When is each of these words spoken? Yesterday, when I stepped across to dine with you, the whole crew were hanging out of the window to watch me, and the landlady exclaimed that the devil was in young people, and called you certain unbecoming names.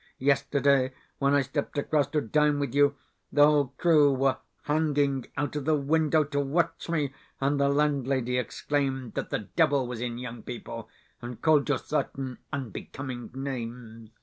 Yesterday, 0.17 0.93
when 1.19 1.35
I 1.35 1.41
stepped 1.43 1.77
across 1.77 2.07
to 2.07 2.21
dine 2.21 2.57
with 2.59 2.73
you, 2.73 2.95
the 3.31 3.45
whole 3.45 3.67
crew 3.77 4.11
were 4.11 4.37
hanging 4.63 5.27
out 5.37 5.55
of 5.55 5.65
the 5.65 5.75
window 5.75 6.23
to 6.23 6.39
watch 6.39 6.89
me, 6.89 7.13
and 7.39 7.59
the 7.59 7.69
landlady 7.69 8.39
exclaimed 8.39 9.13
that 9.13 9.29
the 9.29 9.47
devil 9.55 9.85
was 9.85 10.01
in 10.01 10.17
young 10.17 10.41
people, 10.41 10.89
and 11.21 11.39
called 11.39 11.69
you 11.69 11.77
certain 11.77 12.39
unbecoming 12.51 13.29
names. 13.35 14.09